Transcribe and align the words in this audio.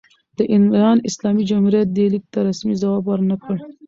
د 0.37 0.39
ایران 0.53 0.97
اسلامي 1.09 1.43
جمهوریت 1.49 1.87
دې 1.91 2.05
لیک 2.13 2.25
ته 2.33 2.39
رسمي 2.49 2.75
ځواب 2.81 3.03
ور 3.07 3.19
نه 3.29 3.35
کړ. 3.43 3.55